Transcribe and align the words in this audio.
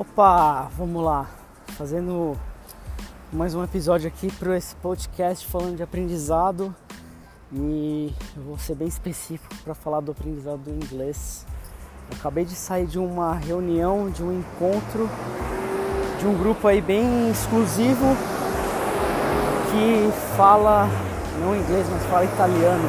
Opa, 0.00 0.70
vamos 0.78 1.04
lá. 1.04 1.26
Fazendo 1.76 2.34
mais 3.30 3.54
um 3.54 3.62
episódio 3.62 4.08
aqui 4.08 4.32
para 4.32 4.56
esse 4.56 4.74
podcast 4.76 5.46
falando 5.46 5.76
de 5.76 5.82
aprendizado 5.82 6.74
e 7.52 8.10
eu 8.34 8.42
vou 8.44 8.56
ser 8.56 8.76
bem 8.76 8.88
específico 8.88 9.54
para 9.62 9.74
falar 9.74 10.00
do 10.00 10.12
aprendizado 10.12 10.60
do 10.60 10.70
inglês. 10.70 11.44
Eu 12.10 12.16
acabei 12.16 12.46
de 12.46 12.54
sair 12.54 12.86
de 12.86 12.98
uma 12.98 13.34
reunião, 13.34 14.08
de 14.08 14.22
um 14.22 14.32
encontro, 14.38 15.06
de 16.18 16.26
um 16.26 16.34
grupo 16.38 16.66
aí 16.66 16.80
bem 16.80 17.30
exclusivo 17.30 18.06
que 19.70 20.34
fala 20.34 20.88
não 21.42 21.54
inglês, 21.54 21.86
mas 21.90 22.02
fala 22.04 22.24
italiano. 22.24 22.88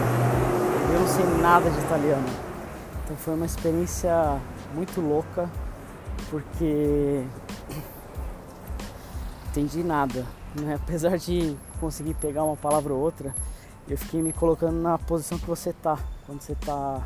Eu 0.93 0.99
não 1.01 1.07
sei 1.09 1.25
nada 1.41 1.69
de 1.69 1.77
italiano. 1.77 2.29
Então 3.03 3.17
foi 3.17 3.33
uma 3.33 3.45
experiência 3.45 4.39
muito 4.73 5.01
louca 5.01 5.49
porque 6.29 7.23
entendi 9.49 9.83
nada. 9.83 10.25
Né? 10.59 10.75
Apesar 10.81 11.17
de 11.17 11.55
conseguir 11.79 12.13
pegar 12.15 12.43
uma 12.43 12.57
palavra 12.57 12.93
ou 12.93 12.99
outra, 12.99 13.33
eu 13.87 13.97
fiquei 13.97 14.21
me 14.21 14.31
colocando 14.31 14.81
na 14.81 14.97
posição 14.97 15.37
que 15.37 15.47
você 15.47 15.73
tá. 15.73 15.97
Quando 16.25 16.41
você 16.41 16.55
tá 16.55 17.01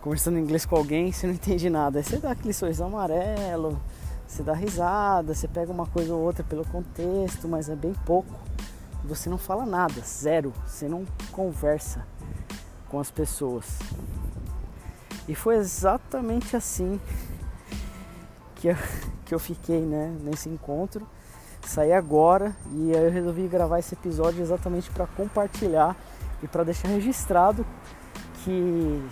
conversando 0.00 0.38
inglês 0.38 0.64
com 0.64 0.76
alguém, 0.76 1.12
você 1.12 1.26
não 1.26 1.34
entende 1.34 1.68
nada. 1.68 1.98
Aí 1.98 2.04
você 2.04 2.18
dá 2.18 2.30
aquele 2.30 2.52
sorriso 2.52 2.84
amarelo, 2.84 3.80
você 4.26 4.42
dá 4.42 4.52
risada, 4.52 5.34
você 5.34 5.48
pega 5.48 5.70
uma 5.70 5.86
coisa 5.86 6.14
ou 6.14 6.20
outra 6.20 6.44
pelo 6.44 6.64
contexto, 6.66 7.48
mas 7.48 7.68
é 7.68 7.76
bem 7.76 7.94
pouco. 8.06 8.32
Você 9.04 9.28
não 9.28 9.36
fala 9.36 9.66
nada, 9.66 10.00
zero. 10.00 10.52
Você 10.66 10.88
não 10.88 11.04
conversa 11.30 12.06
com 12.88 12.98
as 12.98 13.10
pessoas. 13.10 13.78
E 15.28 15.34
foi 15.34 15.56
exatamente 15.56 16.56
assim 16.56 17.00
que 18.64 18.68
eu, 18.68 18.76
que 19.26 19.34
eu 19.34 19.38
fiquei 19.38 19.82
né, 19.82 20.16
nesse 20.22 20.48
encontro. 20.48 21.06
Saí 21.66 21.92
agora 21.92 22.54
e 22.72 22.92
eu 22.92 23.10
resolvi 23.10 23.46
gravar 23.46 23.78
esse 23.78 23.94
episódio 23.94 24.42
exatamente 24.42 24.90
para 24.90 25.06
compartilhar 25.06 25.96
e 26.42 26.48
para 26.48 26.62
deixar 26.62 26.88
registrado 26.88 27.64
que 28.42 29.02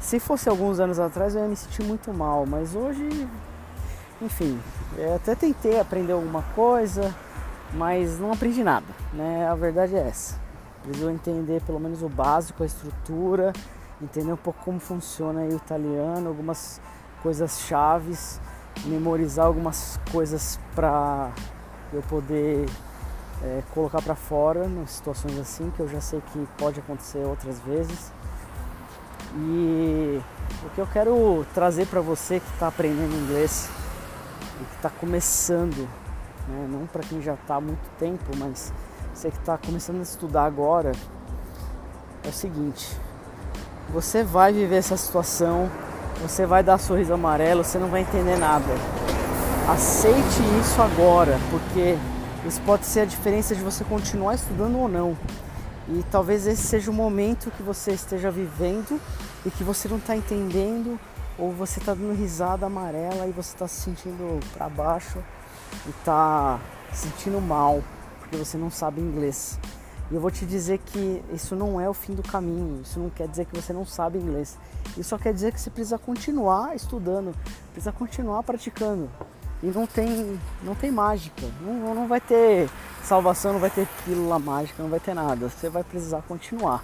se 0.00 0.18
fosse 0.18 0.48
alguns 0.48 0.80
anos 0.80 0.98
atrás 0.98 1.34
eu 1.34 1.42
ia 1.42 1.48
me 1.48 1.54
sentir 1.54 1.84
muito 1.84 2.12
mal, 2.12 2.44
mas 2.44 2.74
hoje, 2.74 3.28
enfim, 4.20 4.58
até 5.14 5.36
tentei 5.36 5.78
aprender 5.78 6.12
alguma 6.12 6.42
coisa, 6.56 7.14
mas 7.74 8.18
não 8.18 8.32
aprendi 8.32 8.64
nada, 8.64 8.86
né? 9.12 9.46
A 9.48 9.54
verdade 9.54 9.94
é 9.94 10.08
essa. 10.08 10.34
Preciso 10.82 11.08
entender 11.08 11.62
pelo 11.62 11.78
menos 11.78 12.02
o 12.02 12.08
básico, 12.08 12.64
a 12.64 12.66
estrutura, 12.66 13.52
entender 14.02 14.32
um 14.32 14.36
pouco 14.36 14.64
como 14.64 14.80
funciona 14.80 15.42
o 15.42 15.54
italiano, 15.54 16.28
algumas 16.28 16.80
coisas 17.22 17.60
chaves, 17.60 18.40
memorizar 18.84 19.46
algumas 19.46 19.98
coisas 20.10 20.58
para 20.74 21.30
eu 21.92 22.02
poder 22.02 22.66
é, 23.42 23.62
colocar 23.72 24.02
para 24.02 24.14
fora 24.14 24.66
em 24.66 24.86
situações 24.86 25.38
assim 25.38 25.70
que 25.76 25.80
eu 25.80 25.88
já 25.88 26.00
sei 26.00 26.20
que 26.32 26.48
pode 26.58 26.80
acontecer 26.80 27.18
outras 27.18 27.58
vezes. 27.60 28.12
E 29.34 30.20
o 30.64 30.70
que 30.70 30.80
eu 30.80 30.86
quero 30.86 31.46
trazer 31.54 31.86
para 31.86 32.00
você 32.00 32.40
que 32.40 32.50
está 32.52 32.68
aprendendo 32.68 33.14
inglês 33.14 33.68
e 34.60 34.64
que 34.64 34.76
está 34.76 34.90
começando, 34.90 35.88
né? 36.48 36.68
não 36.70 36.86
para 36.86 37.02
quem 37.02 37.20
já 37.20 37.34
está 37.34 37.56
há 37.56 37.60
muito 37.60 37.88
tempo, 37.98 38.24
mas 38.36 38.72
você 39.14 39.30
que 39.30 39.38
está 39.38 39.58
começando 39.58 39.98
a 39.98 40.02
estudar 40.02 40.44
agora, 40.44 40.92
é 42.24 42.28
o 42.28 42.32
seguinte: 42.32 42.96
você 43.90 44.24
vai 44.24 44.52
viver 44.52 44.76
essa 44.76 44.96
situação 44.96 45.70
você 46.20 46.46
vai 46.46 46.62
dar 46.62 46.78
sorriso 46.78 47.12
amarelo, 47.12 47.64
você 47.64 47.78
não 47.78 47.88
vai 47.88 48.02
entender 48.02 48.36
nada. 48.36 48.66
Aceite 49.68 50.40
isso 50.60 50.80
agora, 50.80 51.38
porque 51.50 51.96
isso 52.46 52.60
pode 52.62 52.86
ser 52.86 53.00
a 53.00 53.04
diferença 53.04 53.54
de 53.54 53.62
você 53.62 53.84
continuar 53.84 54.34
estudando 54.34 54.78
ou 54.78 54.88
não. 54.88 55.16
E 55.88 56.04
talvez 56.10 56.46
esse 56.46 56.62
seja 56.62 56.90
o 56.90 56.94
momento 56.94 57.50
que 57.50 57.62
você 57.62 57.92
esteja 57.92 58.30
vivendo 58.30 59.00
e 59.44 59.50
que 59.50 59.64
você 59.64 59.88
não 59.88 59.98
está 59.98 60.16
entendendo, 60.16 60.98
ou 61.38 61.52
você 61.52 61.78
está 61.78 61.94
dando 61.94 62.14
risada 62.14 62.66
amarela 62.66 63.26
e 63.26 63.30
você 63.30 63.54
está 63.54 63.68
se 63.68 63.80
sentindo 63.82 64.40
para 64.52 64.68
baixo 64.68 65.18
e 65.86 65.90
está 65.90 66.58
se 66.92 67.08
sentindo 67.08 67.40
mal 67.40 67.82
porque 68.28 68.36
você 68.36 68.58
não 68.58 68.70
sabe 68.70 69.00
inglês. 69.00 69.58
E 70.10 70.14
eu 70.14 70.20
vou 70.20 70.30
te 70.30 70.46
dizer 70.46 70.78
que 70.78 71.22
isso 71.32 71.54
não 71.54 71.80
é 71.80 71.88
o 71.88 71.92
fim 71.92 72.14
do 72.14 72.22
caminho, 72.22 72.80
isso 72.82 72.98
não 72.98 73.10
quer 73.10 73.28
dizer 73.28 73.44
que 73.44 73.54
você 73.54 73.72
não 73.72 73.84
sabe 73.84 74.18
inglês. 74.18 74.56
Isso 74.96 75.10
só 75.10 75.18
quer 75.18 75.34
dizer 75.34 75.52
que 75.52 75.60
você 75.60 75.68
precisa 75.68 75.98
continuar 75.98 76.74
estudando, 76.74 77.34
precisa 77.72 77.92
continuar 77.92 78.42
praticando. 78.42 79.10
E 79.62 79.66
não 79.66 79.86
tem, 79.86 80.38
não 80.62 80.74
tem 80.74 80.90
mágica, 80.90 81.46
não, 81.60 81.94
não 81.94 82.08
vai 82.08 82.20
ter 82.20 82.70
salvação, 83.02 83.52
não 83.52 83.60
vai 83.60 83.70
ter 83.70 83.86
pílula 84.04 84.38
mágica, 84.38 84.82
não 84.82 84.88
vai 84.88 85.00
ter 85.00 85.14
nada. 85.14 85.48
Você 85.48 85.68
vai 85.68 85.84
precisar 85.84 86.22
continuar. 86.22 86.82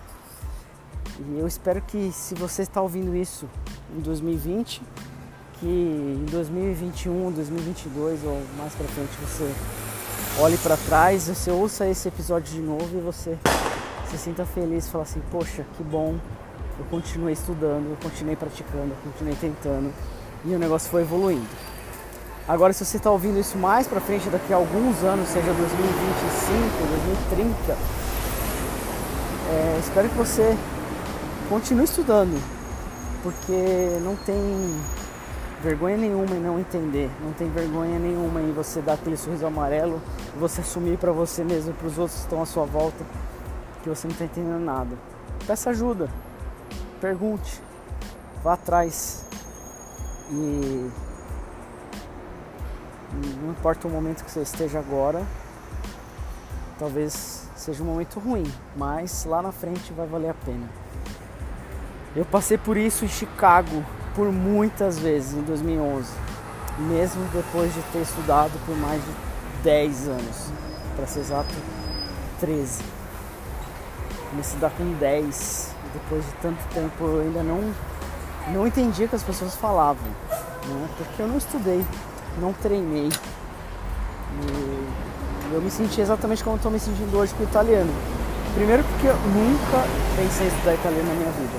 E 1.20 1.38
eu 1.38 1.46
espero 1.46 1.80
que 1.80 2.10
se 2.12 2.34
você 2.34 2.62
está 2.62 2.82
ouvindo 2.82 3.14
isso 3.16 3.48
em 3.96 4.00
2020, 4.00 4.82
que 5.60 5.66
em 5.66 6.26
2021, 6.30 7.30
2022 7.30 8.24
ou 8.24 8.42
mais 8.58 8.74
para 8.74 8.86
frente 8.88 9.12
você 9.20 9.54
olhe 10.38 10.58
para 10.58 10.76
trás, 10.76 11.28
você 11.28 11.50
ouça 11.50 11.86
esse 11.86 12.08
episódio 12.08 12.54
de 12.54 12.60
novo 12.60 12.88
e 12.96 13.00
você 13.00 13.38
se 14.10 14.18
sinta 14.18 14.44
feliz 14.44 14.88
fala 14.88 15.04
assim, 15.04 15.22
poxa, 15.30 15.64
que 15.76 15.82
bom, 15.82 16.16
eu 16.78 16.84
continuei 16.90 17.32
estudando, 17.32 17.90
eu 17.90 17.96
continuei 18.02 18.36
praticando, 18.36 18.88
eu 18.90 19.12
continuei 19.12 19.36
tentando 19.40 19.92
e 20.44 20.54
o 20.54 20.58
negócio 20.58 20.90
foi 20.90 21.02
evoluindo. 21.02 21.46
Agora, 22.46 22.72
se 22.72 22.84
você 22.84 22.98
está 22.98 23.10
ouvindo 23.10 23.38
isso 23.40 23.56
mais 23.56 23.86
para 23.86 24.00
frente, 24.00 24.28
daqui 24.28 24.52
a 24.52 24.56
alguns 24.56 25.02
anos, 25.02 25.28
seja 25.28 25.50
2025, 25.52 26.86
2030, 27.30 27.72
é, 29.50 29.78
espero 29.80 30.08
que 30.10 30.16
você 30.16 30.56
continue 31.48 31.84
estudando, 31.84 32.38
porque 33.22 33.98
não 34.02 34.14
tem 34.16 34.34
vergonha 35.64 35.96
nenhuma 35.96 36.36
em 36.36 36.40
não 36.40 36.60
entender, 36.60 37.10
não 37.22 37.32
tem 37.32 37.48
vergonha 37.48 37.98
nenhuma 37.98 38.38
em 38.42 38.52
você 38.52 38.82
dar 38.82 38.92
aquele 38.92 39.16
sorriso 39.16 39.46
amarelo, 39.46 39.98
você 40.38 40.60
assumir 40.60 40.98
para 40.98 41.10
você 41.10 41.42
mesmo, 41.42 41.72
para 41.72 41.86
os 41.86 41.98
outros 41.98 42.18
que 42.18 42.24
estão 42.24 42.42
à 42.42 42.46
sua 42.46 42.66
volta, 42.66 43.02
que 43.82 43.88
você 43.88 44.06
não 44.06 44.12
está 44.12 44.26
entendendo 44.26 44.62
nada. 44.62 44.94
Peça 45.46 45.70
ajuda, 45.70 46.10
pergunte, 47.00 47.62
vá 48.42 48.52
atrás. 48.52 49.24
E 50.30 50.90
não 53.42 53.50
importa 53.50 53.88
o 53.88 53.90
momento 53.90 54.22
que 54.22 54.30
você 54.30 54.42
esteja 54.42 54.78
agora, 54.78 55.22
talvez 56.78 57.48
seja 57.56 57.82
um 57.82 57.86
momento 57.86 58.20
ruim, 58.20 58.44
mas 58.76 59.24
lá 59.24 59.40
na 59.40 59.50
frente 59.50 59.94
vai 59.94 60.06
valer 60.06 60.28
a 60.28 60.34
pena. 60.34 60.68
Eu 62.14 62.26
passei 62.26 62.58
por 62.58 62.76
isso 62.76 63.06
em 63.06 63.08
Chicago 63.08 63.82
por 64.14 64.30
muitas 64.30 64.98
vezes 64.98 65.34
em 65.34 65.42
2011, 65.42 66.08
mesmo 66.78 67.22
depois 67.32 67.72
de 67.74 67.80
ter 67.92 68.02
estudado 68.02 68.52
por 68.64 68.76
mais 68.76 69.02
de 69.02 69.10
10 69.62 70.08
anos, 70.08 70.52
para 70.96 71.06
ser 71.06 71.20
exato, 71.20 71.54
13. 72.40 72.82
Comecei 74.30 74.38
a 74.38 74.40
estudar 74.40 74.70
com 74.70 74.92
10, 74.92 75.74
e 75.84 75.98
depois 75.98 76.24
de 76.24 76.32
tanto 76.42 76.62
tempo 76.72 77.04
eu 77.04 77.20
ainda 77.22 77.42
não, 77.42 77.60
não 78.52 78.66
entendia 78.66 79.06
o 79.06 79.08
que 79.08 79.16
as 79.16 79.22
pessoas 79.22 79.54
falavam, 79.56 80.08
né? 80.66 80.88
porque 80.96 81.22
eu 81.22 81.28
não 81.28 81.36
estudei, 81.36 81.84
não 82.40 82.52
treinei. 82.52 83.08
E 84.40 85.54
eu 85.54 85.60
me 85.60 85.70
senti 85.70 86.00
exatamente 86.00 86.42
como 86.42 86.56
estou 86.56 86.70
me 86.70 86.78
sentindo 86.78 87.16
hoje 87.16 87.34
com 87.34 87.42
o 87.42 87.46
italiano. 87.46 87.92
Primeiro 88.54 88.84
porque 88.84 89.06
eu 89.08 89.16
nunca 89.16 89.84
pensei 90.16 90.46
em 90.46 90.50
estudar 90.50 90.74
italiano 90.74 91.08
na 91.08 91.14
minha 91.14 91.30
vida. 91.30 91.52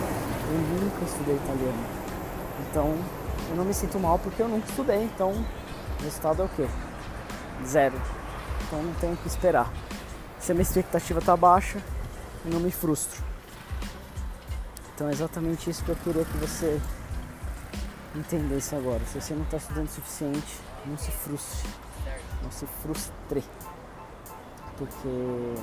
Eu 0.51 0.81
nunca 0.81 1.06
estudei 1.06 1.36
italiano. 1.36 2.06
Então 2.75 2.94
eu 3.51 3.56
não 3.56 3.63
me 3.63 3.74
sinto 3.74 3.98
mal 3.98 4.19
porque 4.19 4.42
eu 4.42 4.50
nunca 4.50 4.68
estudei, 4.68 5.06
então 5.06 5.31
o 5.31 6.04
resultado 6.04 6.42
é 6.42 6.45
o 6.45 6.50
quê? 6.50 6.68
Zero. 7.66 7.95
Então 8.68 8.83
não 8.83 8.94
tenho 8.95 9.16
que 9.16 9.30
esperar. 9.30 9.72
Se 10.42 10.51
a 10.51 10.56
minha 10.56 10.63
expectativa 10.63 11.19
está 11.19 11.38
baixa, 11.38 11.81
eu 12.44 12.51
não 12.51 12.60
me 12.60 12.69
frustro. 12.72 13.24
Então 14.94 15.07
é 15.07 15.13
exatamente 15.13 15.69
isso 15.69 15.86
que 15.86 15.92
eu 15.92 15.95
queria 15.95 16.25
que 16.25 16.38
você 16.38 16.77
entendesse 18.13 18.75
agora. 18.75 19.00
Se 19.06 19.22
você 19.22 19.33
não 19.33 19.44
está 19.44 19.56
estudando 19.56 19.88
o 19.88 19.92
suficiente, 19.92 20.60
não 20.86 20.98
se 20.98 21.12
frustre. 21.12 21.69
Não 22.44 22.51
se 22.51 22.66
frustre. 22.81 23.44
Porque 24.77 25.56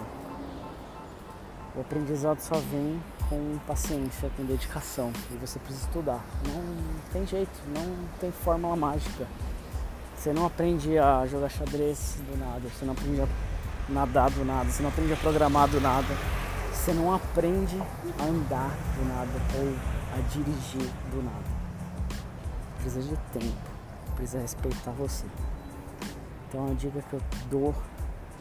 o 1.75 1.81
aprendizado 1.81 2.39
só 2.41 2.55
vem 2.55 3.03
com 3.29 3.59
paciência, 3.67 4.31
com 4.37 4.45
dedicação. 4.45 5.13
E 5.31 5.37
você 5.37 5.59
precisa 5.59 5.87
estudar. 5.87 6.21
Não 6.47 6.63
tem 7.13 7.27
jeito, 7.27 7.59
não 7.75 8.07
tem 8.21 8.31
fórmula 8.31 8.77
mágica. 8.77 9.27
Você 10.15 10.33
não 10.33 10.47
aprende 10.47 10.99
a 10.99 11.27
jogar 11.27 11.49
xadrez 11.49 12.19
do 12.31 12.39
nada, 12.39 12.61
você 12.69 12.85
não 12.85 12.93
aprende 12.93 13.23
a 13.23 13.29
nadar 13.89 14.31
do 14.31 14.45
nada, 14.45 14.71
você 14.71 14.83
não 14.83 14.91
aprende 14.91 15.13
a 15.13 15.17
programar 15.17 15.69
do 15.69 15.81
nada, 15.81 16.15
você 16.73 16.93
não 16.93 17.13
aprende 17.13 17.77
a 18.19 18.25
andar 18.25 18.71
do 18.97 19.09
nada 19.09 19.31
ou 19.59 19.75
a 20.17 20.21
dirigir 20.29 20.93
do 21.11 21.23
nada. 21.25 21.63
Precisa 22.77 23.03
de 23.03 23.17
tempo. 23.33 23.71
precisa 24.15 24.39
respeitar 24.39 24.93
você. 24.93 25.25
Então 26.49 26.71
a 26.71 26.75
dica 26.75 27.03
que 27.03 27.15
eu 27.15 27.21
dou 27.51 27.75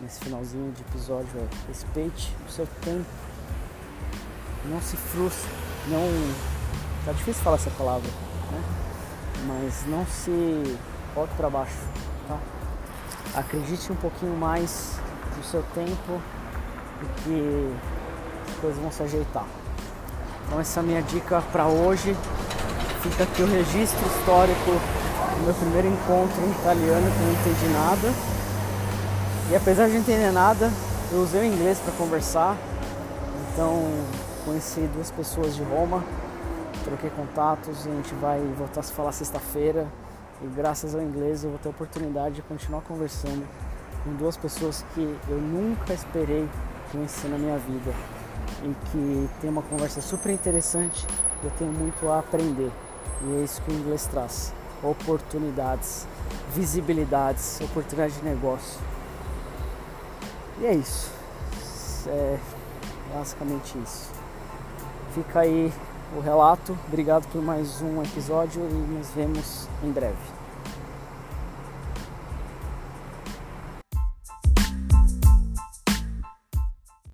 nesse 0.01 0.19
finalzinho 0.19 0.71
de 0.71 0.81
episódio 0.81 1.29
é 1.37 1.67
respeite 1.67 2.35
o 2.47 2.51
seu 2.51 2.67
tempo. 2.81 3.05
Não 4.65 4.81
se 4.81 4.97
frustre, 4.97 5.49
não. 5.87 6.07
Tá 7.05 7.11
difícil 7.13 7.43
falar 7.43 7.55
essa 7.55 7.69
palavra, 7.71 8.09
né? 8.51 8.63
Mas 9.47 9.85
não 9.87 10.05
se 10.05 10.77
bote 11.15 11.33
para 11.35 11.49
baixo, 11.49 11.77
tá? 12.27 12.37
Acredite 13.35 13.91
um 13.91 13.95
pouquinho 13.95 14.35
mais 14.35 14.99
no 15.37 15.43
seu 15.43 15.63
tempo 15.73 16.21
e 17.01 17.21
que 17.21 17.75
as 18.49 18.59
coisas 18.59 18.79
vão 18.79 18.91
se 18.91 19.03
ajeitar. 19.03 19.45
Então 20.45 20.59
essa 20.59 20.79
é 20.79 20.83
a 20.83 20.85
minha 20.85 21.01
dica 21.01 21.41
para 21.51 21.65
hoje. 21.65 22.15
Fica 23.01 23.23
aqui 23.23 23.41
o 23.41 23.47
registro 23.47 24.05
histórico 24.07 24.71
do 25.37 25.45
meu 25.45 25.53
primeiro 25.55 25.87
encontro 25.87 26.39
em 26.43 26.51
italiano 26.51 27.11
que 27.11 27.19
eu 27.19 27.25
não 27.25 27.33
entendi 27.33 27.67
nada. 27.73 28.40
E 29.51 29.55
apesar 29.55 29.87
de 29.87 29.95
não 29.95 29.99
entender 29.99 30.31
nada, 30.31 30.71
eu 31.11 31.21
usei 31.21 31.41
o 31.41 31.43
inglês 31.43 31.77
para 31.77 31.91
conversar. 31.97 32.55
Então 33.51 33.83
conheci 34.45 34.79
duas 34.93 35.11
pessoas 35.11 35.53
de 35.53 35.61
Roma, 35.61 36.01
troquei 36.85 37.09
contatos 37.09 37.85
a 37.85 37.89
gente 37.89 38.13
vai 38.15 38.39
voltar 38.57 38.79
a 38.79 38.83
se 38.83 38.93
falar 38.93 39.11
sexta-feira. 39.11 39.85
E 40.41 40.47
graças 40.55 40.95
ao 40.95 41.01
inglês 41.01 41.43
eu 41.43 41.49
vou 41.49 41.59
ter 41.59 41.67
a 41.67 41.71
oportunidade 41.71 42.35
de 42.35 42.41
continuar 42.43 42.79
conversando 42.83 43.45
com 44.05 44.13
duas 44.13 44.37
pessoas 44.37 44.85
que 44.93 45.01
eu 45.27 45.37
nunca 45.37 45.93
esperei 45.93 46.47
conhecer 46.89 47.27
na 47.27 47.37
minha 47.37 47.57
vida 47.57 47.93
e 48.63 48.73
que 48.89 49.29
tem 49.41 49.49
uma 49.49 49.63
conversa 49.63 49.99
super 49.99 50.31
interessante. 50.31 51.05
Eu 51.43 51.51
tenho 51.59 51.73
muito 51.73 52.09
a 52.09 52.19
aprender 52.19 52.71
e 53.25 53.41
é 53.41 53.43
isso 53.43 53.61
que 53.63 53.71
o 53.71 53.75
inglês 53.75 54.07
traz: 54.07 54.53
oportunidades, 54.81 56.07
visibilidades, 56.55 57.59
oportunidade 57.59 58.13
de 58.13 58.23
negócio. 58.23 58.79
E 60.61 60.65
é 60.65 60.75
isso. 60.75 61.09
É 62.07 62.37
basicamente 63.11 63.75
isso. 63.83 64.11
Fica 65.15 65.39
aí 65.39 65.73
o 66.15 66.19
relato. 66.19 66.77
Obrigado 66.87 67.27
por 67.31 67.41
mais 67.41 67.81
um 67.81 68.01
episódio 68.03 68.61
e 68.69 68.73
nos 68.73 69.09
vemos 69.09 69.67
em 69.83 69.91
breve. 69.91 70.40